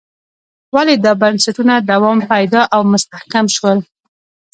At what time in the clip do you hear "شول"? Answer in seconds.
3.55-3.79